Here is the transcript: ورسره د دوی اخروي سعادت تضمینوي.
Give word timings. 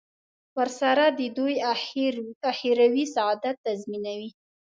ورسره 0.57 1.05
د 1.19 1.21
دوی 1.37 1.55
اخروي 2.51 3.05
سعادت 3.15 3.55
تضمینوي. 3.65 4.29